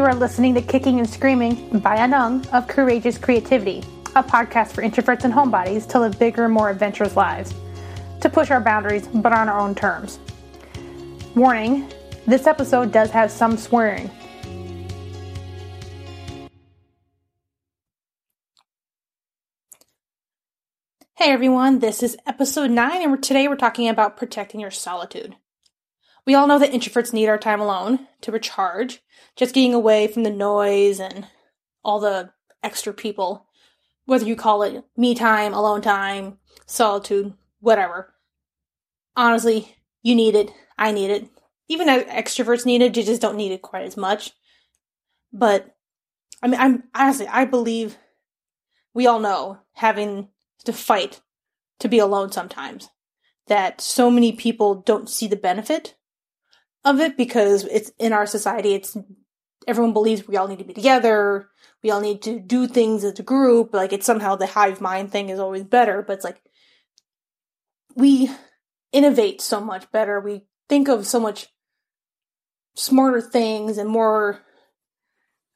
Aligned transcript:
You 0.00 0.06
are 0.06 0.14
listening 0.14 0.54
to 0.54 0.62
Kicking 0.62 0.98
and 0.98 1.06
Screaming 1.06 1.78
by 1.80 1.98
Anung 1.98 2.48
of 2.54 2.66
Courageous 2.66 3.18
Creativity, 3.18 3.80
a 4.16 4.22
podcast 4.22 4.68
for 4.68 4.80
introverts 4.80 5.24
and 5.24 5.34
homebodies 5.34 5.86
to 5.90 6.00
live 6.00 6.18
bigger, 6.18 6.48
more 6.48 6.70
adventurous 6.70 7.16
lives, 7.16 7.52
to 8.22 8.30
push 8.30 8.50
our 8.50 8.62
boundaries, 8.62 9.06
but 9.08 9.34
on 9.34 9.50
our 9.50 9.60
own 9.60 9.74
terms. 9.74 10.18
Warning 11.36 11.92
this 12.26 12.46
episode 12.46 12.92
does 12.92 13.10
have 13.10 13.30
some 13.30 13.58
swearing. 13.58 14.10
Hey 21.16 21.30
everyone, 21.30 21.80
this 21.80 22.02
is 22.02 22.16
episode 22.26 22.70
9, 22.70 23.02
and 23.02 23.22
today 23.22 23.48
we're 23.48 23.56
talking 23.56 23.86
about 23.86 24.16
protecting 24.16 24.60
your 24.60 24.70
solitude. 24.70 25.36
We 26.26 26.34
all 26.34 26.46
know 26.46 26.58
that 26.58 26.72
introverts 26.72 27.12
need 27.12 27.28
our 27.28 27.38
time 27.38 27.60
alone 27.60 28.06
to 28.20 28.32
recharge, 28.32 29.02
just 29.36 29.54
getting 29.54 29.74
away 29.74 30.06
from 30.06 30.22
the 30.22 30.30
noise 30.30 31.00
and 31.00 31.26
all 31.82 32.00
the 32.00 32.30
extra 32.62 32.92
people, 32.92 33.46
whether 34.04 34.26
you 34.26 34.36
call 34.36 34.62
it 34.62 34.84
me 34.96 35.14
time, 35.14 35.54
alone 35.54 35.80
time, 35.80 36.38
solitude, 36.66 37.32
whatever. 37.60 38.14
Honestly, 39.16 39.76
you 40.02 40.14
need 40.14 40.34
it. 40.34 40.50
I 40.78 40.92
need 40.92 41.10
it. 41.10 41.28
Even 41.68 41.88
extroverts 41.88 42.66
need 42.66 42.82
it, 42.82 42.96
you 42.96 43.02
just 43.02 43.22
don't 43.22 43.36
need 43.36 43.52
it 43.52 43.62
quite 43.62 43.86
as 43.86 43.96
much. 43.96 44.32
But, 45.32 45.76
I 46.42 46.48
mean, 46.48 46.60
I'm 46.60 46.84
honestly, 46.94 47.28
I 47.28 47.44
believe 47.44 47.96
we 48.92 49.06
all 49.06 49.20
know 49.20 49.58
having 49.74 50.28
to 50.64 50.72
fight 50.72 51.20
to 51.78 51.88
be 51.88 51.98
alone 51.98 52.32
sometimes. 52.32 52.88
That 53.46 53.80
so 53.80 54.10
many 54.10 54.32
people 54.32 54.74
don't 54.74 55.08
see 55.08 55.26
the 55.26 55.36
benefit 55.36 55.94
of 56.84 57.00
it 57.00 57.16
because 57.16 57.64
it's 57.64 57.92
in 57.98 58.12
our 58.12 58.26
society, 58.26 58.74
it's 58.74 58.96
everyone 59.66 59.92
believes 59.92 60.26
we 60.26 60.36
all 60.36 60.48
need 60.48 60.58
to 60.58 60.64
be 60.64 60.74
together, 60.74 61.48
we 61.82 61.90
all 61.90 62.00
need 62.00 62.22
to 62.22 62.40
do 62.40 62.66
things 62.66 63.04
as 63.04 63.18
a 63.18 63.22
group, 63.22 63.74
like 63.74 63.92
it's 63.92 64.06
somehow 64.06 64.36
the 64.36 64.46
hive 64.46 64.80
mind 64.80 65.12
thing 65.12 65.28
is 65.28 65.38
always 65.38 65.64
better, 65.64 66.02
but 66.02 66.14
it's 66.14 66.24
like 66.24 66.40
we 67.94 68.30
innovate 68.92 69.40
so 69.40 69.60
much 69.60 69.90
better, 69.92 70.20
we 70.20 70.42
think 70.68 70.88
of 70.88 71.06
so 71.06 71.20
much 71.20 71.48
smarter 72.74 73.20
things 73.20 73.78
and 73.78 73.88
more 73.88 74.40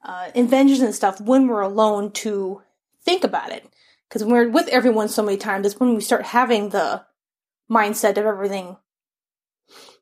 uh, 0.05 0.31
inventions 0.35 0.81
and 0.81 0.95
stuff 0.95 1.21
when 1.21 1.47
we're 1.47 1.63
alone 1.63 2.13
to 2.13 2.63
think 3.05 3.25
about 3.25 3.51
it. 3.51 3.67
Because 4.09 4.23
when 4.23 4.33
we're 4.33 4.49
with 4.51 4.69
everyone 4.69 5.09
so 5.09 5.23
many 5.23 5.37
times, 5.37 5.67
it's 5.67 5.81
when 5.81 5.95
we 5.95 6.01
start 6.01 6.25
having 6.25 6.69
the 6.69 7.05
mindset 7.71 8.11
of 8.11 8.27
everything. 8.27 8.77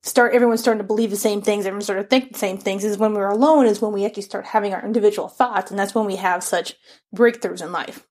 Start 0.03 0.35
everyone 0.35 0.59
starting 0.59 0.83
to 0.83 0.87
believe 0.87 1.11
the 1.11 1.17
same 1.17 1.43
things, 1.43 1.65
everyone 1.65 1.83
starting 1.83 2.05
to 2.05 2.09
think 2.09 2.33
the 2.33 2.39
same 2.39 2.59
things. 2.59 2.85
Is 2.85 2.99
when 2.99 3.15
we're 3.15 3.29
alone 3.29 3.67
is 3.67 3.81
when 3.81 3.93
we 3.93 4.05
actually 4.05 4.23
start 4.23 4.47
having 4.47 4.75
our 4.75 4.85
individual 4.85 5.29
thoughts, 5.29 5.71
and 5.71 5.79
that's 5.79 5.95
when 5.95 6.07
we 6.07 6.17
have 6.17 6.43
such 6.43 6.75
breakthroughs 7.15 7.63
in 7.63 7.73
life. 7.73 8.07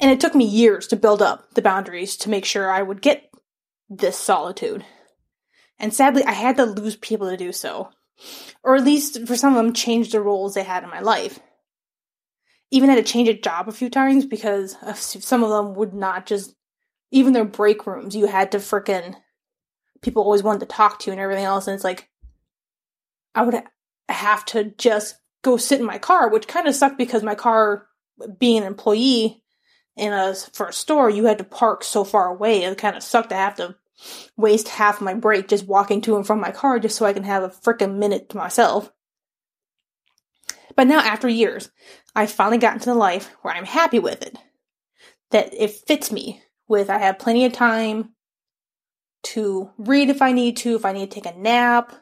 And 0.00 0.10
it 0.10 0.20
took 0.20 0.34
me 0.34 0.44
years 0.44 0.86
to 0.88 0.96
build 0.96 1.22
up 1.22 1.54
the 1.54 1.62
boundaries 1.62 2.16
to 2.18 2.30
make 2.30 2.44
sure 2.44 2.70
I 2.70 2.82
would 2.82 3.02
get 3.02 3.30
this 3.88 4.16
solitude. 4.16 4.84
And 5.78 5.92
sadly, 5.92 6.24
I 6.24 6.32
had 6.32 6.56
to 6.56 6.64
lose 6.64 6.96
people 6.96 7.28
to 7.28 7.36
do 7.36 7.52
so. 7.52 7.90
Or 8.62 8.76
at 8.76 8.84
least 8.84 9.26
for 9.26 9.36
some 9.36 9.56
of 9.56 9.64
them, 9.64 9.72
change 9.72 10.12
the 10.12 10.20
roles 10.20 10.54
they 10.54 10.62
had 10.62 10.84
in 10.84 10.90
my 10.90 11.00
life 11.00 11.40
even 12.72 12.88
had 12.88 12.96
to 12.96 13.12
change 13.12 13.28
a 13.28 13.34
job 13.34 13.68
a 13.68 13.72
few 13.72 13.90
times 13.90 14.24
because 14.24 14.76
some 14.96 15.44
of 15.44 15.50
them 15.50 15.74
would 15.74 15.92
not 15.92 16.26
just 16.26 16.56
even 17.10 17.34
their 17.34 17.44
break 17.44 17.86
rooms 17.86 18.16
you 18.16 18.26
had 18.26 18.50
to 18.50 18.58
frickin' 18.58 19.14
people 20.02 20.22
always 20.22 20.42
wanted 20.42 20.60
to 20.60 20.66
talk 20.66 20.98
to 20.98 21.10
and 21.10 21.20
everything 21.20 21.44
else 21.44 21.66
and 21.66 21.74
it's 21.74 21.84
like 21.84 22.08
i 23.34 23.42
would 23.42 23.62
have 24.08 24.44
to 24.44 24.64
just 24.76 25.16
go 25.42 25.56
sit 25.56 25.80
in 25.80 25.86
my 25.86 25.98
car 25.98 26.28
which 26.28 26.48
kind 26.48 26.68
of 26.68 26.74
sucked 26.74 26.98
because 26.98 27.22
my 27.22 27.34
car 27.34 27.86
being 28.38 28.58
an 28.58 28.66
employee 28.66 29.42
in 29.96 30.12
a 30.12 30.34
for 30.52 30.68
a 30.68 30.72
store 30.72 31.08
you 31.08 31.24
had 31.24 31.38
to 31.38 31.44
park 31.44 31.84
so 31.84 32.04
far 32.04 32.28
away 32.28 32.62
it 32.62 32.78
kind 32.78 32.96
of 32.96 33.02
sucked 33.02 33.30
to 33.30 33.34
have 33.34 33.54
to 33.54 33.74
waste 34.36 34.68
half 34.68 35.00
my 35.00 35.14
break 35.14 35.48
just 35.48 35.66
walking 35.66 36.00
to 36.00 36.16
and 36.16 36.26
from 36.26 36.40
my 36.40 36.50
car 36.50 36.78
just 36.78 36.96
so 36.96 37.06
i 37.06 37.12
can 37.12 37.24
have 37.24 37.42
a 37.42 37.48
freaking 37.48 37.96
minute 37.96 38.28
to 38.28 38.36
myself 38.36 38.90
but 40.76 40.86
now, 40.86 41.00
after 41.00 41.28
years, 41.28 41.70
I've 42.14 42.30
finally 42.30 42.58
gotten 42.58 42.80
to 42.80 42.90
the 42.90 42.94
life 42.94 43.30
where 43.42 43.54
I'm 43.54 43.64
happy 43.64 43.98
with 43.98 44.22
it. 44.22 44.36
That 45.30 45.52
it 45.54 45.70
fits 45.70 46.12
me 46.12 46.42
with 46.68 46.90
I 46.90 46.98
have 46.98 47.18
plenty 47.18 47.44
of 47.44 47.52
time 47.52 48.10
to 49.22 49.70
read 49.78 50.10
if 50.10 50.22
I 50.22 50.32
need 50.32 50.56
to, 50.58 50.74
if 50.76 50.84
I 50.84 50.92
need 50.92 51.10
to 51.10 51.20
take 51.20 51.32
a 51.32 51.38
nap, 51.38 51.92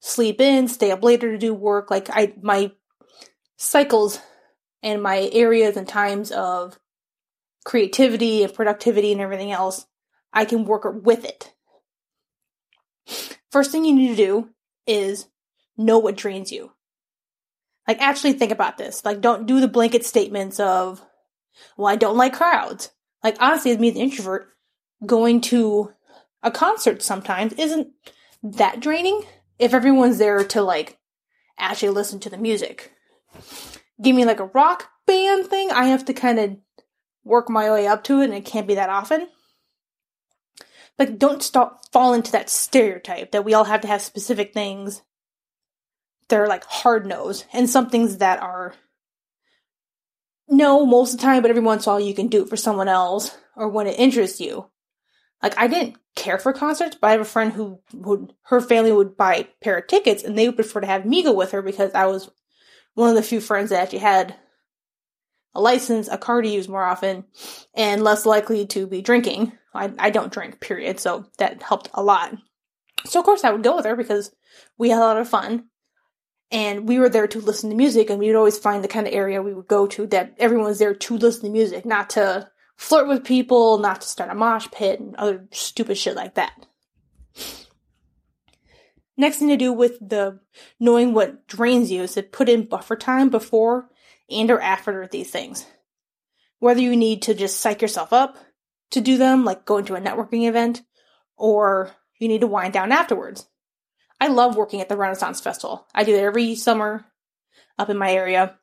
sleep 0.00 0.40
in, 0.40 0.68
stay 0.68 0.90
up 0.90 1.02
later 1.02 1.32
to 1.32 1.38
do 1.38 1.54
work. 1.54 1.90
Like 1.90 2.08
I 2.10 2.34
my 2.42 2.72
cycles 3.56 4.18
and 4.82 5.02
my 5.02 5.28
areas 5.32 5.76
and 5.76 5.86
times 5.86 6.30
of 6.30 6.78
creativity 7.64 8.42
and 8.42 8.54
productivity 8.54 9.12
and 9.12 9.20
everything 9.20 9.52
else, 9.52 9.86
I 10.32 10.44
can 10.44 10.64
work 10.64 10.84
with 11.04 11.24
it. 11.24 11.52
First 13.50 13.72
thing 13.72 13.84
you 13.84 13.94
need 13.94 14.16
to 14.16 14.16
do 14.16 14.48
is 14.86 15.26
know 15.76 15.98
what 15.98 16.16
drains 16.16 16.52
you. 16.52 16.72
Like, 17.88 18.00
actually 18.00 18.34
think 18.34 18.52
about 18.52 18.78
this. 18.78 19.04
Like, 19.04 19.20
don't 19.20 19.46
do 19.46 19.60
the 19.60 19.66
blanket 19.66 20.04
statements 20.04 20.60
of, 20.60 21.02
well, 21.76 21.88
I 21.88 21.96
don't 21.96 22.16
like 22.16 22.34
crowds. 22.34 22.90
Like, 23.24 23.36
honestly, 23.40 23.72
as 23.72 23.78
me, 23.78 23.88
as 23.88 23.96
an 23.96 24.02
introvert, 24.02 24.48
going 25.04 25.40
to 25.40 25.92
a 26.42 26.50
concert 26.50 27.02
sometimes 27.02 27.52
isn't 27.54 27.88
that 28.42 28.80
draining 28.80 29.22
if 29.58 29.74
everyone's 29.74 30.18
there 30.18 30.42
to, 30.44 30.62
like, 30.62 30.98
actually 31.58 31.90
listen 31.90 32.20
to 32.20 32.30
the 32.30 32.38
music. 32.38 32.92
Give 34.02 34.16
me, 34.16 34.24
like, 34.24 34.40
a 34.40 34.46
rock 34.46 34.88
band 35.06 35.46
thing, 35.46 35.70
I 35.70 35.86
have 35.86 36.04
to 36.06 36.14
kind 36.14 36.38
of 36.38 36.56
work 37.24 37.50
my 37.50 37.70
way 37.70 37.86
up 37.86 38.04
to 38.04 38.20
it, 38.20 38.24
and 38.24 38.34
it 38.34 38.44
can't 38.44 38.66
be 38.66 38.76
that 38.76 38.88
often. 38.88 39.28
But 40.96 41.18
don't 41.18 41.42
stop 41.42 41.80
fall 41.92 42.14
into 42.14 42.32
that 42.32 42.50
stereotype 42.50 43.32
that 43.32 43.44
we 43.44 43.54
all 43.54 43.64
have 43.64 43.80
to 43.82 43.88
have 43.88 44.02
specific 44.02 44.52
things 44.52 45.02
they're 46.30 46.46
like 46.46 46.64
hard 46.64 47.04
nose 47.04 47.44
and 47.52 47.68
some 47.68 47.90
things 47.90 48.18
that 48.18 48.40
are 48.40 48.74
no 50.48 50.86
most 50.86 51.14
of 51.14 51.20
the 51.20 51.26
time, 51.26 51.42
but 51.42 51.50
every 51.50 51.62
once 51.62 51.84
in 51.84 51.90
a 51.90 51.92
while 51.92 52.00
you 52.00 52.14
can 52.14 52.28
do 52.28 52.42
it 52.42 52.48
for 52.48 52.56
someone 52.56 52.88
else 52.88 53.36
or 53.54 53.68
when 53.68 53.86
it 53.86 53.98
interests 53.98 54.40
you. 54.40 54.70
Like 55.42 55.58
I 55.58 55.68
didn't 55.68 55.96
care 56.16 56.38
for 56.38 56.52
concerts, 56.52 56.96
but 57.00 57.08
I 57.08 57.12
have 57.12 57.20
a 57.20 57.24
friend 57.24 57.52
who 57.52 57.80
would 57.94 58.34
her 58.44 58.60
family 58.60 58.92
would 58.92 59.16
buy 59.16 59.36
a 59.36 59.48
pair 59.62 59.78
of 59.78 59.86
tickets 59.86 60.22
and 60.22 60.36
they 60.36 60.46
would 60.46 60.56
prefer 60.56 60.80
to 60.80 60.86
have 60.86 61.06
me 61.06 61.22
go 61.22 61.32
with 61.32 61.52
her 61.52 61.62
because 61.62 61.92
I 61.94 62.06
was 62.06 62.30
one 62.94 63.08
of 63.08 63.16
the 63.16 63.22
few 63.22 63.40
friends 63.40 63.70
that 63.70 63.80
actually 63.80 64.00
had 64.00 64.36
a 65.54 65.60
license, 65.60 66.08
a 66.08 66.18
car 66.18 66.42
to 66.42 66.48
use 66.48 66.68
more 66.68 66.84
often, 66.84 67.24
and 67.74 68.04
less 68.04 68.26
likely 68.26 68.66
to 68.66 68.86
be 68.86 69.02
drinking. 69.02 69.52
I, 69.74 69.92
I 69.98 70.10
don't 70.10 70.32
drink, 70.32 70.60
period, 70.60 71.00
so 71.00 71.26
that 71.38 71.62
helped 71.62 71.88
a 71.94 72.02
lot. 72.02 72.34
So 73.06 73.18
of 73.18 73.24
course 73.24 73.44
I 73.44 73.50
would 73.50 73.62
go 73.62 73.76
with 73.76 73.84
her 73.84 73.96
because 73.96 74.34
we 74.78 74.90
had 74.90 74.98
a 74.98 75.00
lot 75.00 75.16
of 75.16 75.28
fun 75.28 75.70
and 76.50 76.88
we 76.88 76.98
were 76.98 77.08
there 77.08 77.28
to 77.28 77.40
listen 77.40 77.70
to 77.70 77.76
music 77.76 78.10
and 78.10 78.18
we 78.18 78.26
would 78.26 78.36
always 78.36 78.58
find 78.58 78.82
the 78.82 78.88
kind 78.88 79.06
of 79.06 79.14
area 79.14 79.42
we 79.42 79.54
would 79.54 79.68
go 79.68 79.86
to 79.86 80.06
that 80.08 80.34
everyone 80.38 80.66
was 80.66 80.78
there 80.78 80.94
to 80.94 81.16
listen 81.16 81.44
to 81.44 81.50
music 81.50 81.86
not 81.86 82.10
to 82.10 82.48
flirt 82.80 83.06
with 83.06 83.24
people 83.24 83.78
not 83.78 84.00
to 84.00 84.08
start 84.08 84.30
a 84.30 84.34
mosh 84.34 84.66
pit 84.72 85.00
and 85.00 85.14
other 85.16 85.46
stupid 85.52 85.96
shit 85.96 86.16
like 86.16 86.34
that 86.34 86.66
next 89.16 89.36
thing 89.36 89.48
to 89.48 89.56
do 89.56 89.72
with 89.72 89.98
the 90.00 90.40
knowing 90.78 91.12
what 91.12 91.46
drains 91.46 91.90
you 91.90 92.02
is 92.02 92.14
to 92.14 92.22
put 92.22 92.48
in 92.48 92.64
buffer 92.64 92.96
time 92.96 93.28
before 93.28 93.88
and 94.30 94.50
or 94.50 94.60
after 94.60 95.06
these 95.06 95.30
things 95.30 95.66
whether 96.58 96.80
you 96.80 96.96
need 96.96 97.22
to 97.22 97.34
just 97.34 97.58
psych 97.58 97.82
yourself 97.82 98.12
up 98.12 98.38
to 98.90 99.00
do 99.00 99.18
them 99.18 99.44
like 99.44 99.64
going 99.64 99.84
to 99.84 99.94
a 99.94 100.00
networking 100.00 100.48
event 100.48 100.82
or 101.36 101.90
you 102.18 102.28
need 102.28 102.40
to 102.40 102.46
wind 102.46 102.72
down 102.72 102.92
afterwards 102.92 103.46
I 104.20 104.28
love 104.28 104.54
working 104.54 104.82
at 104.82 104.90
the 104.90 104.98
Renaissance 104.98 105.40
Festival. 105.40 105.86
I 105.94 106.04
do 106.04 106.14
it 106.14 106.22
every 106.22 106.54
summer 106.54 107.06
up 107.78 107.88
in 107.88 107.96
my 107.96 108.12
area. 108.12 108.58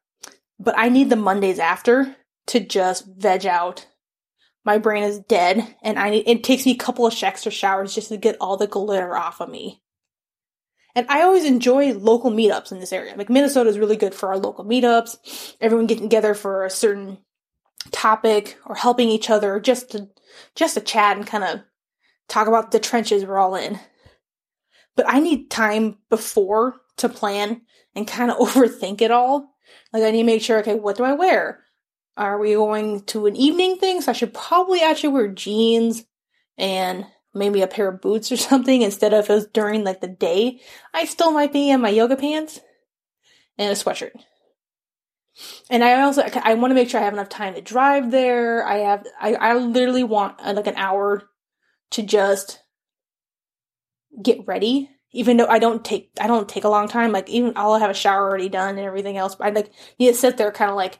But 0.59 0.75
I 0.77 0.89
need 0.89 1.09
the 1.09 1.15
Mondays 1.15 1.59
after 1.59 2.15
to 2.47 2.59
just 2.59 3.06
veg 3.07 3.45
out. 3.45 3.88
My 4.67 4.77
brain 4.77 5.03
is 5.03 5.19
dead, 5.19 5.75
and 5.81 5.97
I 5.97 6.09
it 6.09 6.43
takes 6.43 6.65
me 6.65 6.73
a 6.73 6.77
couple 6.77 7.07
of 7.07 7.23
extra 7.23 7.51
showers 7.51 7.95
just 7.95 8.09
to 8.09 8.17
get 8.17 8.37
all 8.39 8.57
the 8.57 8.67
glitter 8.67 9.15
off 9.15 9.41
of 9.41 9.49
me. 9.49 9.81
And 10.93 11.07
I 11.09 11.21
always 11.21 11.45
enjoy 11.45 11.93
local 11.93 12.31
meetups 12.31 12.71
in 12.71 12.79
this 12.79 12.93
area. 12.93 13.15
Like 13.15 13.29
Minnesota 13.29 13.69
is 13.69 13.79
really 13.79 13.95
good 13.95 14.13
for 14.13 14.29
our 14.29 14.37
local 14.37 14.65
meetups. 14.65 15.55
Everyone 15.61 15.87
getting 15.87 16.03
together 16.03 16.33
for 16.33 16.65
a 16.65 16.69
certain 16.69 17.19
topic 17.91 18.57
or 18.65 18.75
helping 18.75 19.09
each 19.09 19.29
other 19.29 19.59
just 19.59 19.91
to 19.91 20.09
just 20.55 20.75
to 20.75 20.81
chat 20.81 21.17
and 21.17 21.25
kind 21.25 21.43
of 21.43 21.61
talk 22.27 22.47
about 22.47 22.71
the 22.71 22.79
trenches 22.79 23.23
we're 23.23 23.37
all 23.37 23.55
in 23.55 23.79
but 24.97 25.05
I 25.07 25.19
need 25.19 25.49
time 25.49 25.99
before 26.09 26.81
to 26.97 27.07
plan 27.07 27.61
and 27.95 28.05
kind 28.07 28.31
of 28.31 28.37
overthink 28.39 29.01
it 29.01 29.11
all. 29.11 29.55
Like 29.93 30.03
I 30.03 30.11
need 30.11 30.23
to 30.23 30.25
make 30.25 30.41
sure, 30.41 30.59
okay, 30.59 30.75
what 30.75 30.97
do 30.97 31.05
I 31.05 31.13
wear? 31.13 31.63
Are 32.17 32.39
we 32.39 32.53
going 32.55 33.03
to 33.07 33.27
an 33.27 33.35
evening 33.37 33.77
thing? 33.77 34.01
So 34.01 34.11
I 34.11 34.15
should 34.15 34.33
probably 34.33 34.81
actually 34.81 35.11
wear 35.11 35.29
jeans 35.29 36.05
and 36.57 37.05
maybe 37.33 37.61
a 37.61 37.67
pair 37.67 37.89
of 37.89 38.01
boots 38.01 38.31
or 38.31 38.37
something 38.51 38.81
instead 38.81 39.13
of 39.13 39.29
it 39.29 39.53
during 39.53 39.83
like 39.85 40.01
the 40.01 40.07
day. 40.09 40.61
I 40.93 41.05
still 41.05 41.31
might 41.31 41.53
be 41.53 41.69
in 41.69 41.81
my 41.81 41.89
yoga 41.89 42.17
pants. 42.17 42.59
and 43.57 43.71
a 43.71 43.75
sweatshirt. 43.75 44.11
And 45.69 45.83
I 45.83 46.01
also 46.01 46.23
I 46.43 46.55
want 46.55 46.71
to 46.71 46.75
make 46.75 46.89
sure 46.89 46.99
I 46.99 47.03
have 47.03 47.13
enough 47.13 47.29
time 47.29 47.53
to 47.55 47.61
drive 47.61 48.11
there. 48.11 48.65
I 48.65 48.77
have 48.79 49.05
I, 49.19 49.35
I 49.35 49.53
literally 49.55 50.03
want 50.03 50.37
uh, 50.43 50.53
like 50.53 50.67
an 50.67 50.75
hour 50.77 51.29
to 51.91 52.03
just 52.03 52.61
get 54.21 54.47
ready. 54.47 54.89
Even 55.13 55.37
though 55.37 55.47
I 55.47 55.59
don't 55.59 55.85
take 55.85 56.11
I 56.19 56.27
don't 56.27 56.49
take 56.49 56.63
a 56.63 56.69
long 56.69 56.87
time. 56.87 57.11
Like 57.11 57.29
even 57.29 57.53
I'll 57.55 57.77
have 57.79 57.91
a 57.91 57.95
shower 57.95 58.27
already 58.29 58.49
done 58.49 58.77
and 58.77 58.87
everything 58.87 59.17
else. 59.17 59.35
But 59.35 59.47
I 59.47 59.49
like 59.51 59.71
need 59.99 60.07
to 60.09 60.13
sit 60.15 60.37
there 60.37 60.51
kind 60.51 60.71
of 60.71 60.77
like 60.77 60.99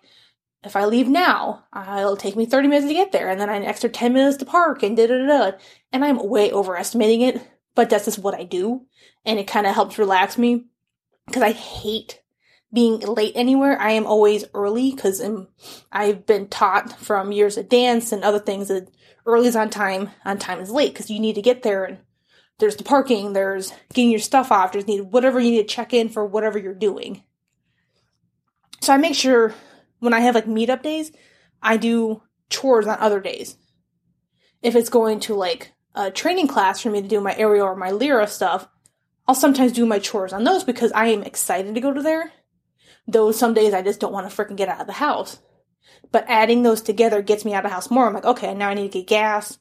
if 0.68 0.76
I 0.76 0.86
leave 0.86 1.08
now, 1.08 1.64
it'll 1.76 2.16
take 2.16 2.36
me 2.36 2.46
30 2.46 2.68
minutes 2.68 2.88
to 2.88 2.94
get 2.94 3.12
there, 3.12 3.30
and 3.30 3.42
then 3.42 3.50
I 3.50 3.56
an 3.56 3.66
extra 3.66 3.90
10 3.90 4.14
minutes 4.14 4.38
to 4.38 4.46
park, 4.46 4.84
and 4.84 4.96
da 4.96 5.08
da 5.08 5.26
da. 5.26 5.58
And 5.92 6.06
I'm 6.06 6.30
way 6.30 6.52
overestimating 6.52 7.22
it, 7.22 7.42
but 7.74 7.90
that's 7.90 8.06
just 8.06 8.20
what 8.20 8.36
I 8.36 8.44
do, 8.44 8.86
and 9.26 9.40
it 9.40 9.48
kind 9.48 9.66
of 9.66 9.74
helps 9.74 9.98
relax 9.98 10.38
me 10.38 10.66
because 11.26 11.42
I 11.42 11.52
hate 11.52 12.22
being 12.74 13.00
late 13.00 13.34
anywhere. 13.36 13.80
I 13.80 13.92
am 13.92 14.06
always 14.06 14.46
early 14.54 14.92
because 14.92 15.24
I've 15.92 16.26
been 16.26 16.48
taught 16.50 17.00
from 17.00 17.32
years 17.32 17.58
of 17.58 17.70
dance 17.70 18.12
and 18.12 18.24
other 18.24 18.40
things 18.40 18.68
that 18.68 18.90
early 19.26 19.48
is 19.48 19.56
on 19.56 19.70
time, 19.70 20.10
on 20.26 20.38
time 20.38 20.60
is 20.60 20.70
late 20.70 20.94
because 20.94 21.10
you 21.10 21.20
need 21.20 21.36
to 21.36 21.42
get 21.42 21.64
there 21.64 21.86
and 21.86 22.00
there's 22.60 22.76
the 22.76 22.84
parking, 22.84 23.34
there's 23.34 23.72
getting 23.94 24.12
your 24.12 24.20
stuff 24.20 24.52
off, 24.52 24.72
there's 24.72 24.88
need 24.88 25.02
whatever 25.02 25.40
you 25.40 25.52
need 25.52 25.68
to 25.68 25.76
check 25.76 25.94
in 25.94 26.10
for 26.10 26.26
whatever 26.26 26.58
you're 26.58 26.74
doing. 26.74 27.24
So 28.82 28.94
I 28.94 28.98
make 28.98 29.16
sure 29.16 29.54
when 30.00 30.14
I 30.14 30.22
have 30.22 30.36
like 30.36 30.46
meetup 30.46 30.82
days, 30.82 31.12
I 31.62 31.78
do 31.78 32.22
chores 32.50 32.88
on 32.88 32.98
other 33.00 33.20
days. 33.20 33.58
If 34.62 34.76
it's 34.76 34.90
going 34.90 35.20
to 35.22 35.36
like 35.36 35.74
a 35.96 36.12
training 36.12 36.48
class 36.48 36.82
for 36.82 36.90
me 36.90 37.02
to 37.02 37.08
do 37.08 37.22
my 37.22 37.36
aerial 37.36 37.68
or 37.68 37.76
my 37.76 37.92
lyra 37.92 38.28
stuff, 38.28 38.68
I'll 39.28 39.36
sometimes 39.36 39.74
do 39.74 39.86
my 39.86 40.00
chores 40.00 40.34
on 40.34 40.44
those 40.44 40.64
because 40.64 40.92
I 40.94 41.08
am 41.08 41.24
excited 41.24 41.76
to 41.76 41.82
go 41.82 41.94
to 41.94 42.02
there. 42.02 42.32
Though 43.08 43.32
some 43.32 43.54
days 43.54 43.74
I 43.74 43.82
just 43.82 44.00
don't 44.00 44.14
want 44.14 44.30
to 44.30 44.36
freaking 44.36 44.58
get 44.58 44.70
out 44.70 44.82
of 44.82 44.88
the 44.88 44.94
house. 44.94 45.40
But 46.12 46.26
adding 46.28 46.64
those 46.64 46.82
together 46.82 47.22
gets 47.22 47.44
me 47.44 47.54
out 47.54 47.66
of 47.66 47.70
the 47.70 47.76
house 47.76 47.90
more. 47.90 48.08
I'm 48.08 48.14
like, 48.14 48.26
okay, 48.26 48.54
now 48.54 48.70
I 48.70 48.74
need 48.74 48.92
to 48.92 49.00
get 49.00 49.08
gas. 49.08 49.58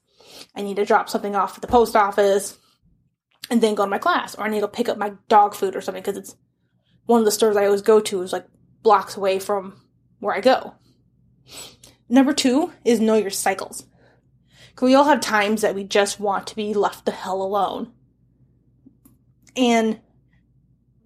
I 0.54 0.62
need 0.62 0.76
to 0.76 0.84
drop 0.84 1.08
something 1.08 1.34
off 1.34 1.56
at 1.56 1.62
the 1.62 1.68
post 1.68 1.96
office 1.96 2.58
and 3.50 3.60
then 3.60 3.74
go 3.74 3.84
to 3.84 3.90
my 3.90 3.98
class. 3.98 4.34
Or 4.34 4.44
I 4.44 4.48
need 4.48 4.60
to 4.60 4.68
pick 4.68 4.88
up 4.88 4.98
my 4.98 5.12
dog 5.28 5.54
food 5.54 5.74
or 5.74 5.80
something 5.80 6.02
because 6.02 6.16
it's 6.16 6.36
one 7.06 7.20
of 7.20 7.24
the 7.24 7.30
stores 7.32 7.56
I 7.56 7.66
always 7.66 7.82
go 7.82 8.00
to 8.00 8.22
is 8.22 8.32
like 8.32 8.46
blocks 8.82 9.16
away 9.16 9.38
from 9.38 9.80
where 10.26 10.37
I 10.37 10.40
go. 10.40 10.75
Number 12.08 12.32
two 12.32 12.73
is 12.84 13.00
know 13.00 13.14
your 13.14 13.31
cycles. 13.31 13.87
We 14.81 14.94
all 14.94 15.05
have 15.05 15.20
times 15.20 15.62
that 15.62 15.75
we 15.75 15.84
just 15.84 16.20
want 16.20 16.46
to 16.49 16.56
be 16.56 16.75
left 16.75 17.06
the 17.06 17.11
hell 17.11 17.40
alone. 17.40 17.93
And 19.56 20.00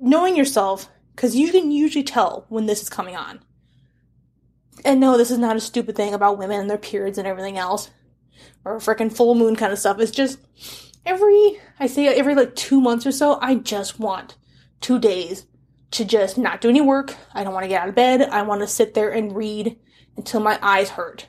knowing 0.01 0.37
yourself, 0.37 0.89
because 1.15 1.37
you 1.37 1.53
can 1.53 1.71
usually 1.71 2.03
tell 2.03 2.47
when 2.49 2.67
this 2.67 2.83
is 2.83 2.89
coming 2.89 3.15
on. 3.15 3.41
And 4.85 4.99
no, 4.99 5.17
this 5.17 5.31
is 5.31 5.39
not 5.39 5.57
a 5.57 5.61
stupid 5.61 5.95
thing 5.95 6.15
about 6.15 6.39
women 6.39 6.59
and 6.59 6.69
their 6.69 6.79
periods 6.79 7.19
and 7.19 7.29
everything 7.29 7.59
else, 7.59 7.91
or 8.65 8.79
freaking 8.79 9.15
full 9.15 9.35
moon 9.35 9.55
kind 9.55 9.73
of 9.73 9.79
stuff. 9.79 10.01
It's 10.01 10.11
just 10.11 10.39
every, 11.07 11.61
I 11.79 11.87
say 11.87 12.09
every 12.09 12.35
like 12.35 12.57
two 12.57 12.81
months 12.81 13.07
or 13.07 13.13
so, 13.13 13.39
I 13.41 13.55
just 13.57 14.01
want 14.01 14.37
two 14.81 14.99
days 14.99 15.47
to 15.93 16.05
just 16.05 16.39
not 16.39 16.61
do 16.61 16.69
any 16.69 16.81
work. 16.81 17.15
I 17.35 17.45
don't 17.45 17.53
want 17.53 17.65
to 17.65 17.69
get 17.69 17.83
out 17.83 17.89
of 17.89 17.95
bed. 17.95 18.23
I 18.23 18.43
want 18.43 18.61
to 18.61 18.67
sit 18.67 18.95
there 18.95 19.11
and 19.11 19.35
read 19.35 19.79
until 20.17 20.41
my 20.41 20.59
eyes 20.63 20.91
hurt. 20.91 21.27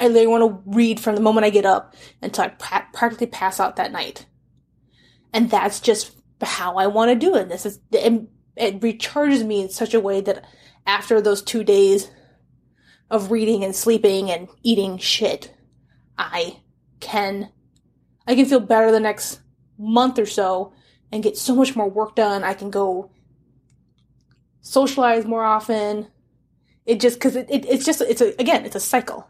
I 0.00 0.08
literally 0.08 0.26
want 0.26 0.64
to 0.64 0.70
read 0.70 1.00
from 1.00 1.14
the 1.14 1.20
moment 1.20 1.44
I 1.44 1.50
get 1.50 1.66
up 1.66 1.94
until 2.22 2.44
I 2.44 2.48
pra- 2.48 2.88
practically 2.92 3.26
pass 3.26 3.60
out 3.60 3.76
that 3.76 3.92
night. 3.92 4.26
And 5.32 5.50
that's 5.50 5.80
just 5.80 6.16
how 6.40 6.76
I 6.76 6.86
want 6.86 7.10
to 7.10 7.14
do 7.14 7.34
it. 7.36 7.48
This 7.48 7.66
is 7.66 7.80
it, 7.92 8.28
it 8.56 8.80
recharges 8.80 9.44
me 9.44 9.60
in 9.60 9.68
such 9.68 9.94
a 9.94 10.00
way 10.00 10.20
that 10.22 10.44
after 10.86 11.20
those 11.20 11.42
two 11.42 11.64
days 11.64 12.10
of 13.10 13.30
reading 13.30 13.64
and 13.64 13.74
sleeping 13.74 14.30
and 14.30 14.48
eating 14.62 14.98
shit, 14.98 15.54
I 16.16 16.60
can 17.00 17.50
I 18.26 18.34
can 18.34 18.46
feel 18.46 18.60
better 18.60 18.90
the 18.90 19.00
next 19.00 19.40
month 19.78 20.18
or 20.18 20.26
so 20.26 20.72
and 21.12 21.22
get 21.22 21.36
so 21.36 21.54
much 21.54 21.76
more 21.76 21.88
work 21.88 22.14
done. 22.14 22.44
I 22.44 22.54
can 22.54 22.70
go 22.70 23.10
socialize 24.70 25.24
more 25.24 25.44
often. 25.44 26.06
It 26.86 27.00
just 27.00 27.18
because 27.18 27.34
it, 27.34 27.50
it, 27.50 27.66
it's 27.66 27.84
just 27.84 28.00
it's 28.00 28.20
a 28.20 28.34
again 28.38 28.64
it's 28.64 28.76
a 28.76 28.80
cycle. 28.80 29.28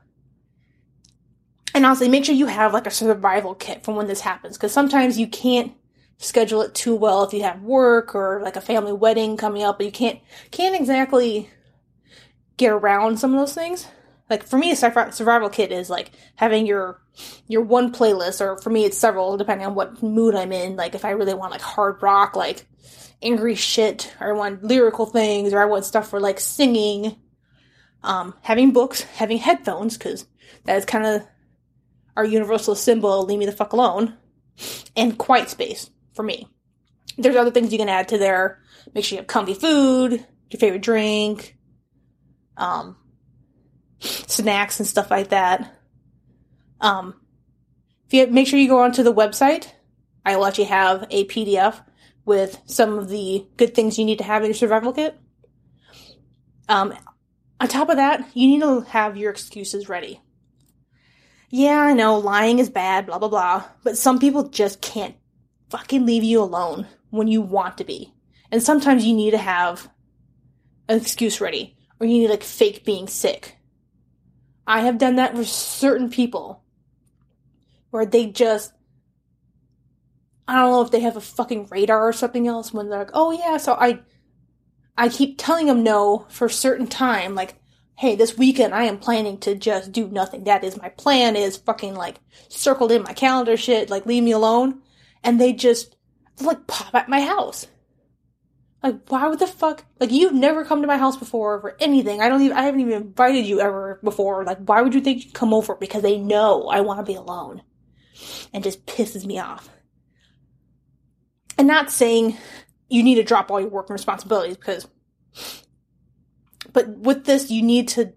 And 1.74 1.86
honestly, 1.86 2.08
make 2.08 2.24
sure 2.24 2.34
you 2.34 2.46
have 2.46 2.74
like 2.74 2.86
a 2.86 2.90
survival 2.90 3.54
kit 3.54 3.84
for 3.84 3.94
when 3.94 4.06
this 4.06 4.20
happens 4.20 4.56
because 4.56 4.72
sometimes 4.72 5.18
you 5.18 5.26
can't 5.26 5.72
schedule 6.18 6.60
it 6.60 6.74
too 6.74 6.94
well 6.94 7.22
if 7.24 7.32
you 7.32 7.42
have 7.42 7.62
work 7.62 8.14
or 8.14 8.42
like 8.42 8.56
a 8.56 8.60
family 8.60 8.92
wedding 8.92 9.36
coming 9.36 9.62
up, 9.62 9.78
but 9.78 9.86
you 9.86 9.92
can't 9.92 10.20
can't 10.50 10.78
exactly 10.78 11.48
get 12.58 12.72
around 12.72 13.18
some 13.18 13.32
of 13.32 13.40
those 13.40 13.54
things. 13.54 13.86
Like 14.30 14.44
for 14.44 14.56
me, 14.56 14.70
a 14.70 14.76
survival 14.76 15.50
kit 15.50 15.72
is 15.72 15.90
like 15.90 16.12
having 16.36 16.64
your 16.64 17.02
your 17.48 17.62
one 17.62 17.92
playlist, 17.92 18.40
or 18.40 18.56
for 18.58 18.70
me, 18.70 18.84
it's 18.84 18.96
several 18.96 19.36
depending 19.36 19.66
on 19.66 19.74
what 19.74 20.02
mood 20.02 20.36
I'm 20.36 20.52
in. 20.52 20.76
Like 20.76 20.94
if 20.94 21.04
I 21.04 21.10
really 21.10 21.34
want 21.34 21.50
like 21.50 21.60
hard 21.60 22.00
rock, 22.00 22.36
like 22.36 22.64
angry 23.20 23.56
shit, 23.56 24.14
or 24.20 24.30
I 24.30 24.38
want 24.38 24.62
lyrical 24.62 25.04
things, 25.04 25.52
or 25.52 25.60
I 25.60 25.64
want 25.66 25.84
stuff 25.84 26.08
for 26.08 26.20
like 26.20 26.38
singing. 26.40 27.16
Um, 28.02 28.34
having 28.40 28.72
books, 28.72 29.02
having 29.02 29.36
headphones, 29.36 29.98
because 29.98 30.26
that 30.64 30.78
is 30.78 30.86
kind 30.86 31.04
of 31.04 31.26
our 32.16 32.24
universal 32.24 32.74
symbol, 32.74 33.24
leave 33.24 33.38
me 33.38 33.44
the 33.44 33.52
fuck 33.52 33.74
alone, 33.74 34.16
and 34.96 35.18
quiet 35.18 35.50
space 35.50 35.90
for 36.14 36.22
me. 36.22 36.48
There's 37.18 37.36
other 37.36 37.50
things 37.50 37.72
you 37.72 37.78
can 37.78 37.90
add 37.90 38.08
to 38.08 38.16
there. 38.16 38.62
Make 38.94 39.04
sure 39.04 39.16
you 39.16 39.20
have 39.20 39.26
comfy 39.26 39.52
food, 39.52 40.12
your 40.50 40.58
favorite 40.58 40.80
drink, 40.80 41.58
um, 42.56 42.96
snacks 44.30 44.78
and 44.78 44.86
stuff 44.86 45.10
like 45.10 45.28
that. 45.30 45.74
Um, 46.80 47.14
if 48.06 48.14
you 48.14 48.26
make 48.26 48.46
sure 48.46 48.58
you 48.58 48.68
go 48.68 48.82
onto 48.82 49.02
the 49.02 49.14
website, 49.14 49.68
I 50.24 50.36
will 50.36 50.46
actually 50.46 50.64
have 50.64 51.06
a 51.10 51.24
PDF 51.26 51.80
with 52.24 52.60
some 52.66 52.98
of 52.98 53.08
the 53.08 53.46
good 53.56 53.74
things 53.74 53.98
you 53.98 54.04
need 54.04 54.18
to 54.18 54.24
have 54.24 54.42
in 54.42 54.48
your 54.48 54.54
survival 54.54 54.92
kit. 54.92 55.18
Um, 56.68 56.94
on 57.60 57.68
top 57.68 57.88
of 57.88 57.96
that, 57.96 58.24
you 58.34 58.46
need 58.46 58.60
to 58.62 58.80
have 58.80 59.16
your 59.16 59.30
excuses 59.30 59.88
ready. 59.88 60.20
Yeah, 61.50 61.80
I 61.80 61.94
know 61.94 62.18
lying 62.18 62.60
is 62.60 62.70
bad, 62.70 63.06
blah, 63.06 63.18
blah, 63.18 63.28
blah, 63.28 63.64
but 63.82 63.98
some 63.98 64.18
people 64.18 64.48
just 64.48 64.80
can't 64.80 65.16
fucking 65.68 66.06
leave 66.06 66.22
you 66.22 66.40
alone 66.40 66.86
when 67.10 67.28
you 67.28 67.42
want 67.42 67.78
to 67.78 67.84
be. 67.84 68.14
And 68.52 68.62
sometimes 68.62 69.04
you 69.04 69.14
need 69.14 69.32
to 69.32 69.38
have 69.38 69.90
an 70.88 70.98
excuse 70.98 71.40
ready, 71.40 71.76
or 71.98 72.06
you 72.06 72.18
need 72.18 72.30
like 72.30 72.42
fake 72.42 72.84
being 72.84 73.08
sick. 73.08 73.56
I 74.70 74.82
have 74.82 74.98
done 74.98 75.16
that 75.16 75.34
for 75.34 75.44
certain 75.44 76.10
people 76.10 76.62
where 77.90 78.06
they 78.06 78.26
just 78.26 78.72
I 80.46 80.54
don't 80.54 80.70
know 80.70 80.82
if 80.82 80.92
they 80.92 81.00
have 81.00 81.16
a 81.16 81.20
fucking 81.20 81.68
radar 81.70 82.06
or 82.06 82.12
something 82.12 82.46
else 82.46 82.72
when 82.72 82.88
they're 82.88 83.00
like, 83.00 83.10
oh 83.14 83.32
yeah, 83.32 83.56
so 83.56 83.74
I, 83.74 84.00
I 84.96 85.08
keep 85.08 85.38
telling 85.38 85.66
them 85.66 85.82
no 85.82 86.26
for 86.28 86.46
a 86.46 86.50
certain 86.50 86.86
time, 86.86 87.34
like, 87.34 87.54
hey, 87.96 88.14
this 88.14 88.38
weekend 88.38 88.72
I 88.72 88.84
am 88.84 88.98
planning 88.98 89.38
to 89.38 89.56
just 89.56 89.90
do 89.90 90.08
nothing. 90.08 90.44
That 90.44 90.62
is 90.62 90.80
my 90.80 90.88
plan 90.90 91.34
is 91.34 91.56
fucking 91.56 91.94
like 91.94 92.20
circled 92.48 92.92
in 92.92 93.02
my 93.02 93.12
calendar 93.12 93.56
shit, 93.56 93.90
like 93.90 94.06
leave 94.06 94.22
me 94.22 94.30
alone. 94.32 94.82
And 95.24 95.40
they 95.40 95.52
just 95.52 95.96
like 96.40 96.68
pop 96.68 96.94
at 96.94 97.08
my 97.08 97.20
house. 97.22 97.66
Like, 98.82 99.08
why 99.08 99.28
would 99.28 99.38
the 99.38 99.46
fuck? 99.46 99.84
Like, 99.98 100.10
you've 100.10 100.32
never 100.32 100.64
come 100.64 100.80
to 100.80 100.86
my 100.88 100.96
house 100.96 101.16
before 101.16 101.60
for 101.60 101.76
anything. 101.80 102.22
I 102.22 102.28
don't 102.28 102.40
even, 102.40 102.56
I 102.56 102.62
haven't 102.62 102.80
even 102.80 102.94
invited 102.94 103.44
you 103.44 103.60
ever 103.60 104.00
before. 104.02 104.44
Like, 104.44 104.58
why 104.58 104.80
would 104.80 104.94
you 104.94 105.00
think 105.02 105.24
you'd 105.24 105.34
come 105.34 105.52
over? 105.52 105.74
Because 105.74 106.02
they 106.02 106.18
know 106.18 106.68
I 106.68 106.80
want 106.80 106.98
to 106.98 107.04
be 107.04 107.14
alone. 107.14 107.62
And 108.52 108.64
just 108.64 108.86
pisses 108.86 109.26
me 109.26 109.38
off 109.38 109.68
and 111.60 111.68
not 111.68 111.90
saying 111.90 112.38
you 112.88 113.02
need 113.02 113.16
to 113.16 113.22
drop 113.22 113.50
all 113.50 113.60
your 113.60 113.68
work 113.68 113.90
and 113.90 113.94
responsibilities 113.94 114.56
because 114.56 114.88
but 116.72 116.88
with 116.88 117.26
this 117.26 117.50
you 117.50 117.60
need 117.60 117.86
to 117.86 118.14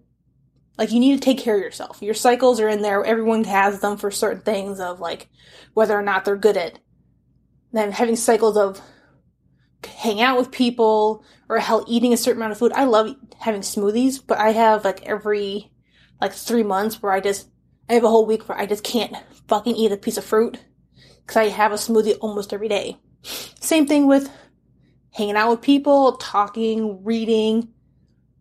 like 0.78 0.90
you 0.90 0.98
need 0.98 1.14
to 1.14 1.20
take 1.20 1.38
care 1.38 1.56
of 1.56 1.60
yourself 1.60 2.00
your 2.00 2.14
cycles 2.14 2.58
are 2.58 2.70
in 2.70 2.80
there 2.80 3.04
everyone 3.04 3.44
has 3.44 3.80
them 3.80 3.98
for 3.98 4.10
certain 4.10 4.40
things 4.40 4.80
of 4.80 4.98
like 4.98 5.28
whether 5.74 5.94
or 5.94 6.00
not 6.00 6.24
they're 6.24 6.36
good 6.36 6.56
at 6.56 6.78
then 7.74 7.92
having 7.92 8.16
cycles 8.16 8.56
of 8.56 8.80
hang 9.86 10.20
out 10.20 10.38
with 10.38 10.50
people 10.50 11.24
or 11.48 11.58
hell 11.58 11.84
eating 11.88 12.12
a 12.12 12.16
certain 12.16 12.40
amount 12.40 12.52
of 12.52 12.58
food 12.58 12.72
i 12.72 12.84
love 12.84 13.14
having 13.38 13.60
smoothies 13.60 14.20
but 14.24 14.38
i 14.38 14.50
have 14.50 14.84
like 14.84 15.02
every 15.04 15.70
like 16.20 16.32
three 16.32 16.62
months 16.62 17.02
where 17.02 17.12
i 17.12 17.20
just 17.20 17.48
i 17.88 17.94
have 17.94 18.04
a 18.04 18.08
whole 18.08 18.26
week 18.26 18.48
where 18.48 18.58
i 18.58 18.66
just 18.66 18.84
can't 18.84 19.14
fucking 19.48 19.76
eat 19.76 19.92
a 19.92 19.96
piece 19.96 20.16
of 20.16 20.24
fruit 20.24 20.58
because 21.20 21.36
i 21.36 21.48
have 21.48 21.72
a 21.72 21.76
smoothie 21.76 22.16
almost 22.20 22.52
every 22.52 22.68
day 22.68 22.96
same 23.60 23.86
thing 23.86 24.06
with 24.06 24.30
hanging 25.14 25.36
out 25.36 25.50
with 25.50 25.62
people, 25.62 26.16
talking, 26.16 27.02
reading, 27.04 27.68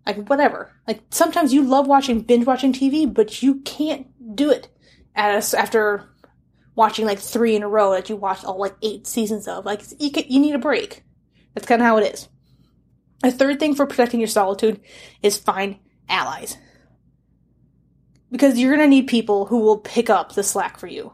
like 0.05 0.27
whatever. 0.27 0.71
Like 0.87 1.01
sometimes 1.09 1.53
you 1.53 1.63
love 1.63 1.87
watching 1.87 2.21
binge 2.21 2.45
watching 2.45 2.73
TV, 2.73 3.11
but 3.11 3.41
you 3.41 3.61
can't 3.61 4.07
do 4.35 4.49
it 4.49 4.67
as 5.15 5.53
after 5.53 6.09
watching 6.75 7.05
like 7.05 7.19
three 7.19 7.55
in 7.55 7.63
a 7.63 7.69
row 7.69 7.91
that 7.91 8.09
you 8.09 8.15
watched 8.15 8.43
all 8.43 8.59
like 8.59 8.75
eight 8.81 9.07
seasons 9.07 9.47
of. 9.47 9.65
Like 9.65 9.81
you 9.99 10.11
can, 10.11 10.25
you 10.27 10.39
need 10.39 10.55
a 10.55 10.59
break. 10.59 11.03
That's 11.53 11.67
kind 11.67 11.81
of 11.81 11.87
how 11.87 11.97
it 11.97 12.13
is. 12.13 12.27
A 13.23 13.31
third 13.31 13.59
thing 13.59 13.75
for 13.75 13.85
protecting 13.85 14.19
your 14.19 14.27
solitude 14.27 14.81
is 15.21 15.37
find 15.37 15.77
allies. 16.09 16.57
Because 18.31 18.57
you're 18.57 18.75
going 18.75 18.85
to 18.85 18.95
need 18.95 19.07
people 19.07 19.45
who 19.45 19.59
will 19.59 19.77
pick 19.77 20.09
up 20.09 20.33
the 20.33 20.43
slack 20.43 20.77
for 20.79 20.87
you. 20.87 21.13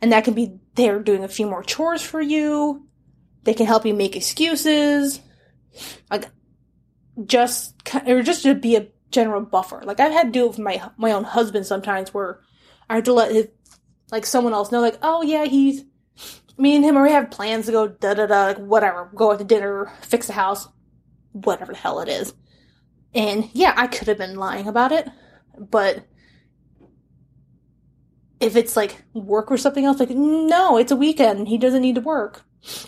And 0.00 0.12
that 0.12 0.24
can 0.24 0.34
be 0.34 0.60
they're 0.74 1.00
doing 1.00 1.24
a 1.24 1.28
few 1.28 1.46
more 1.46 1.62
chores 1.62 2.02
for 2.02 2.20
you. 2.20 2.86
They 3.44 3.54
can 3.54 3.66
help 3.66 3.86
you 3.86 3.94
make 3.94 4.14
excuses. 4.14 5.20
Like, 6.10 6.28
just, 7.24 7.74
or 8.06 8.22
just 8.22 8.42
to 8.42 8.54
be 8.54 8.76
a 8.76 8.88
general 9.10 9.40
buffer. 9.40 9.82
Like, 9.84 10.00
I've 10.00 10.12
had 10.12 10.24
to 10.26 10.30
do 10.32 10.44
it 10.44 10.48
with 10.48 10.58
my, 10.58 10.90
my 10.96 11.12
own 11.12 11.24
husband 11.24 11.64
sometimes 11.64 12.12
where 12.12 12.40
I 12.90 12.96
have 12.96 13.04
to 13.04 13.14
let 13.14 13.32
his, 13.32 13.48
like, 14.10 14.26
someone 14.26 14.52
else 14.52 14.70
know, 14.70 14.80
like, 14.80 14.98
oh 15.02 15.22
yeah, 15.22 15.46
he's, 15.46 15.84
me 16.58 16.76
and 16.76 16.84
him 16.84 16.96
already 16.96 17.14
have 17.14 17.30
plans 17.30 17.66
to 17.66 17.72
go 17.72 17.88
da 17.88 18.14
da 18.14 18.26
da, 18.26 18.44
like, 18.46 18.58
whatever, 18.58 19.10
go 19.14 19.32
out 19.32 19.38
to 19.38 19.44
dinner, 19.44 19.92
fix 20.02 20.26
the 20.26 20.32
house, 20.32 20.68
whatever 21.32 21.72
the 21.72 21.78
hell 21.78 22.00
it 22.00 22.08
is. 22.08 22.34
And 23.14 23.48
yeah, 23.52 23.74
I 23.76 23.86
could 23.86 24.08
have 24.08 24.18
been 24.18 24.36
lying 24.36 24.66
about 24.66 24.92
it, 24.92 25.08
but 25.58 26.04
if 28.40 28.56
it's 28.56 28.76
like 28.76 29.02
work 29.14 29.50
or 29.50 29.56
something 29.56 29.84
else, 29.84 29.98
like, 29.98 30.10
no, 30.10 30.76
it's 30.76 30.92
a 30.92 30.96
weekend. 30.96 31.48
He 31.48 31.58
doesn't 31.58 31.82
need 31.82 31.94
to 31.94 32.00
work. 32.00 32.42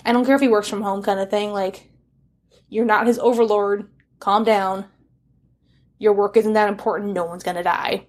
I 0.05 0.13
don't 0.13 0.25
care 0.25 0.35
if 0.35 0.41
he 0.41 0.49
works 0.49 0.69
from 0.69 0.83
home 0.83 1.03
kind 1.03 1.21
of 1.21 1.31
thing. 1.31 1.53
Like, 1.53 1.91
you're 2.69 2.85
not 2.85 3.07
his 3.07 3.19
overlord. 3.19 3.89
Calm 4.19 4.45
down. 4.45 4.85
Your 5.99 6.13
work 6.13 6.37
isn't 6.37 6.53
that 6.53 6.69
important. 6.69 7.15
No 7.15 7.25
one's 7.25 7.45
gonna 7.45 7.63
die. 7.63 8.07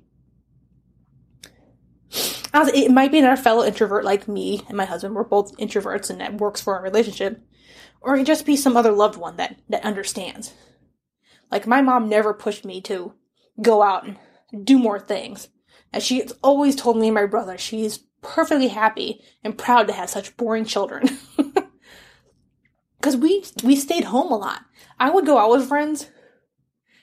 It 2.54 2.92
might 2.92 3.12
be 3.12 3.20
another 3.20 3.42
fellow 3.42 3.64
introvert 3.64 4.04
like 4.04 4.28
me 4.28 4.62
and 4.68 4.76
my 4.76 4.86
husband. 4.86 5.16
We're 5.16 5.24
both 5.24 5.56
introverts 5.58 6.10
and 6.10 6.20
that 6.22 6.40
works 6.40 6.62
for 6.62 6.76
our 6.76 6.84
relationship. 6.84 7.42
Or 8.02 8.16
it 8.16 8.20
could 8.20 8.28
just 8.28 8.46
be 8.46 8.56
some 8.56 8.76
other 8.76 8.92
loved 8.92 9.18
one 9.18 9.36
that, 9.38 9.60
that 9.70 9.84
understands. 9.84 10.54
Like, 11.52 11.68
my 11.68 11.82
mom 11.82 12.10
never 12.10 12.34
pushed 12.34 12.66
me 12.66 12.82
to 12.82 13.14
go 13.62 13.82
out 13.84 14.06
and 14.06 14.18
do 14.66 14.80
more 14.80 15.00
things. 15.00 15.50
And 15.92 16.02
she's 16.02 16.32
always 16.44 16.76
told 16.76 16.98
me 16.98 17.08
and 17.08 17.16
my 17.16 17.26
brother 17.26 17.58
she's 17.58 18.00
perfectly 18.22 18.70
happy 18.70 19.22
and 19.44 19.58
proud 19.58 19.88
to 19.88 19.94
have 19.94 20.10
such 20.10 20.38
boring 20.38 20.66
children. 20.66 21.10
Because 23.00 23.16
we, 23.16 23.46
we 23.64 23.76
stayed 23.76 24.06
home 24.06 24.32
a 24.32 24.38
lot. 24.38 24.66
I 25.00 25.10
would 25.10 25.26
go 25.26 25.38
out 25.38 25.52
with 25.52 25.68
friends 25.68 26.10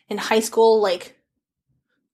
in 0.09 0.19
high 0.19 0.41
school, 0.41 0.81
like 0.81 1.16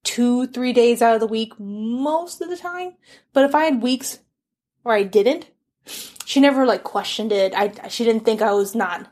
two, 0.05 0.47
three 0.49 0.73
days 0.73 1.03
out 1.03 1.15
of 1.15 1.21
the 1.21 1.27
week 1.27 1.59
most 1.59 2.41
of 2.41 2.49
the 2.49 2.57
time. 2.57 2.95
But 3.33 3.45
if 3.45 3.55
I 3.55 3.65
had 3.65 3.83
weeks 3.83 4.19
where 4.83 4.97
I 4.97 5.03
didn't, 5.03 5.51
she 6.25 6.41
never 6.41 6.67
like 6.67 6.85
questioned 6.85 7.33
it. 7.33 7.55
I 7.55 7.89
she 7.89 8.05
didn't 8.05 8.25
think 8.25 8.43
I 8.43 8.53
was 8.53 8.75
not 8.75 9.11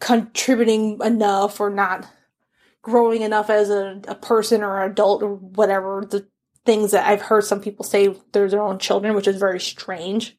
contributing 0.00 0.98
enough 1.02 1.60
or 1.60 1.70
not 1.70 2.06
growing 2.82 3.22
enough 3.22 3.48
as 3.48 3.70
a, 3.70 4.00
a 4.06 4.14
person 4.14 4.62
or 4.62 4.82
an 4.82 4.90
adult 4.90 5.22
or 5.22 5.34
whatever 5.34 6.04
the 6.08 6.26
things 6.66 6.90
that 6.92 7.06
I've 7.06 7.22
heard 7.22 7.44
some 7.44 7.60
people 7.60 7.84
say 7.84 8.14
they're 8.32 8.48
their 8.48 8.62
own 8.62 8.78
children, 8.78 9.14
which 9.14 9.28
is 9.28 9.36
very 9.36 9.60
strange. 9.60 10.36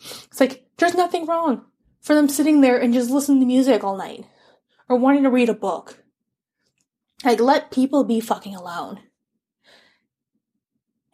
It's 0.00 0.40
like 0.40 0.66
there's 0.78 0.94
nothing 0.94 1.26
wrong 1.26 1.64
for 2.00 2.14
them 2.14 2.28
sitting 2.28 2.60
there 2.60 2.78
and 2.78 2.92
just 2.92 3.10
listening 3.10 3.40
to 3.40 3.46
music 3.46 3.84
all 3.84 3.96
night 3.96 4.24
or 4.88 4.96
wanting 4.96 5.22
to 5.22 5.30
read 5.30 5.48
a 5.48 5.54
book. 5.54 6.01
Like 7.24 7.40
let 7.40 7.70
people 7.70 8.04
be 8.04 8.20
fucking 8.20 8.54
alone. 8.54 9.00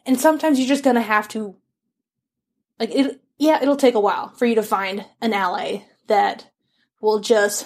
And 0.05 0.19
sometimes 0.19 0.59
you're 0.59 0.67
just 0.67 0.83
gonna 0.83 1.01
have 1.01 1.27
to 1.29 1.55
like 2.79 2.91
it 2.91 3.21
yeah, 3.39 3.61
it'll 3.61 3.77
take 3.77 3.95
a 3.95 3.99
while 3.99 4.29
for 4.29 4.45
you 4.45 4.55
to 4.55 4.63
find 4.63 5.05
an 5.21 5.33
ally 5.33 5.83
that 6.07 6.51
will 7.01 7.19
just 7.19 7.65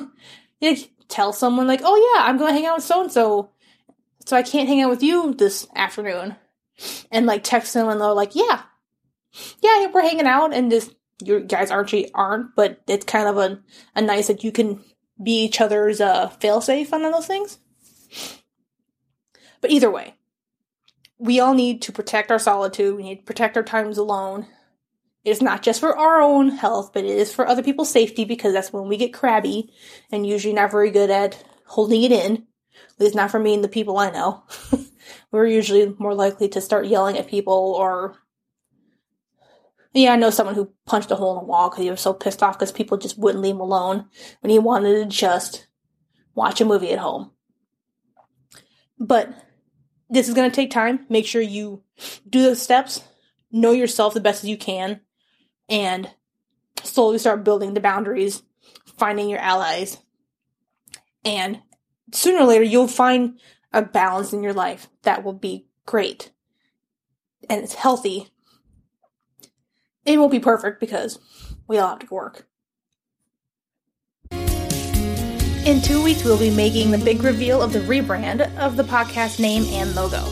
like, 0.60 0.90
tell 1.08 1.32
someone 1.32 1.66
like, 1.66 1.80
"Oh 1.82 2.14
yeah, 2.14 2.24
I'm 2.24 2.38
to 2.38 2.52
hang 2.52 2.66
out 2.66 2.76
with 2.76 2.84
so 2.84 3.02
and 3.02 3.12
so, 3.12 3.50
so 4.24 4.36
I 4.36 4.42
can't 4.42 4.68
hang 4.68 4.80
out 4.80 4.90
with 4.90 5.02
you 5.02 5.34
this 5.34 5.66
afternoon," 5.74 6.36
and 7.10 7.26
like 7.26 7.42
text 7.42 7.74
them 7.74 7.88
and 7.88 8.00
they're 8.00 8.12
like, 8.12 8.36
"Yeah, 8.36 8.62
yeah, 9.60 9.88
we're 9.92 10.02
hanging 10.02 10.26
out," 10.26 10.54
and 10.54 10.70
just 10.70 10.94
you 11.22 11.40
guys 11.40 11.72
actually 11.72 12.12
aren't, 12.14 12.54
but 12.54 12.80
it's 12.86 13.04
kind 13.04 13.28
of 13.28 13.38
a 13.38 13.60
a 13.96 14.02
nice 14.02 14.28
that 14.28 14.44
you 14.44 14.52
can 14.52 14.84
be 15.20 15.42
each 15.42 15.60
other's 15.60 16.00
uh 16.00 16.30
failsafe 16.40 16.92
on 16.92 17.02
those 17.02 17.26
things. 17.26 17.58
But 19.60 19.70
either 19.70 19.90
way, 19.90 20.14
we 21.18 21.40
all 21.40 21.54
need 21.54 21.82
to 21.82 21.92
protect 21.92 22.30
our 22.30 22.38
solitude. 22.38 22.96
We 22.96 23.02
need 23.02 23.16
to 23.16 23.24
protect 23.24 23.56
our 23.56 23.62
times 23.62 23.98
alone. 23.98 24.46
It 25.24 25.30
is 25.30 25.42
not 25.42 25.62
just 25.62 25.80
for 25.80 25.96
our 25.96 26.22
own 26.22 26.50
health, 26.50 26.92
but 26.94 27.04
it 27.04 27.18
is 27.18 27.34
for 27.34 27.46
other 27.46 27.62
people's 27.62 27.90
safety 27.90 28.24
because 28.24 28.52
that's 28.52 28.72
when 28.72 28.88
we 28.88 28.96
get 28.96 29.12
crabby 29.12 29.72
and 30.10 30.26
usually 30.26 30.54
not 30.54 30.70
very 30.70 30.90
good 30.90 31.10
at 31.10 31.42
holding 31.66 32.02
it 32.02 32.12
in. 32.12 32.46
At 32.94 33.00
least 33.00 33.14
not 33.14 33.30
for 33.30 33.38
me 33.38 33.54
and 33.54 33.64
the 33.64 33.68
people 33.68 33.98
I 33.98 34.10
know. 34.10 34.44
We're 35.32 35.46
usually 35.46 35.94
more 35.98 36.14
likely 36.14 36.48
to 36.50 36.60
start 36.60 36.86
yelling 36.86 37.18
at 37.18 37.28
people 37.28 37.74
or. 37.76 38.16
Yeah, 39.92 40.12
I 40.12 40.16
know 40.16 40.30
someone 40.30 40.54
who 40.54 40.72
punched 40.86 41.10
a 41.10 41.16
hole 41.16 41.38
in 41.38 41.42
the 41.42 41.48
wall 41.48 41.70
because 41.70 41.82
he 41.82 41.90
was 41.90 42.00
so 42.00 42.12
pissed 42.12 42.42
off 42.42 42.56
because 42.56 42.70
people 42.70 42.98
just 42.98 43.18
wouldn't 43.18 43.42
leave 43.42 43.54
him 43.54 43.60
alone 43.60 44.06
when 44.40 44.50
he 44.50 44.58
wanted 44.58 44.94
to 44.94 45.06
just 45.06 45.66
watch 46.34 46.60
a 46.60 46.64
movie 46.64 46.92
at 46.92 46.98
home. 46.98 47.32
But 48.98 49.32
this 50.10 50.28
is 50.28 50.34
going 50.34 50.50
to 50.50 50.54
take 50.54 50.70
time. 50.70 51.06
Make 51.08 51.26
sure 51.26 51.42
you 51.42 51.82
do 52.28 52.42
the 52.42 52.56
steps, 52.56 53.02
know 53.50 53.72
yourself 53.72 54.14
the 54.14 54.20
best 54.20 54.44
as 54.44 54.50
you 54.50 54.56
can, 54.56 55.00
and 55.68 56.10
slowly 56.82 57.18
start 57.18 57.44
building 57.44 57.74
the 57.74 57.80
boundaries, 57.80 58.42
finding 58.96 59.28
your 59.28 59.40
allies. 59.40 59.98
And 61.24 61.60
sooner 62.12 62.40
or 62.40 62.46
later, 62.46 62.64
you'll 62.64 62.88
find 62.88 63.38
a 63.72 63.82
balance 63.82 64.32
in 64.32 64.42
your 64.42 64.54
life 64.54 64.88
that 65.02 65.24
will 65.24 65.34
be 65.34 65.66
great 65.84 66.30
and 67.48 67.62
it's 67.62 67.74
healthy. 67.74 68.28
It 70.04 70.18
won't 70.18 70.32
be 70.32 70.40
perfect 70.40 70.80
because 70.80 71.18
we 71.66 71.78
all 71.78 71.90
have 71.90 71.98
to 72.00 72.14
work. 72.14 72.46
In 75.68 75.82
two 75.82 76.02
weeks, 76.02 76.24
we'll 76.24 76.38
be 76.38 76.48
making 76.48 76.92
the 76.92 76.96
big 76.96 77.22
reveal 77.22 77.60
of 77.60 77.74
the 77.74 77.80
rebrand 77.80 78.40
of 78.56 78.78
the 78.78 78.82
podcast 78.82 79.38
name 79.38 79.64
and 79.64 79.94
logo. 79.94 80.22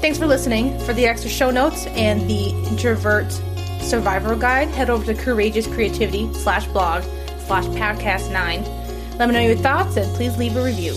Thanks 0.00 0.16
for 0.16 0.28
listening. 0.28 0.78
For 0.84 0.92
the 0.92 1.06
extra 1.06 1.28
show 1.28 1.50
notes 1.50 1.86
and 1.88 2.20
the 2.30 2.50
introvert 2.70 3.32
survivor 3.80 4.36
guide, 4.36 4.68
head 4.68 4.90
over 4.90 5.12
to 5.12 5.20
Courageous 5.20 5.66
Creativity 5.66 6.32
slash 6.34 6.68
blog 6.68 7.02
slash 7.46 7.64
podcast 7.64 8.30
nine. 8.30 8.62
Let 9.18 9.28
me 9.28 9.34
know 9.34 9.40
your 9.40 9.56
thoughts 9.56 9.96
and 9.96 10.14
please 10.14 10.38
leave 10.38 10.56
a 10.56 10.62
review. 10.62 10.94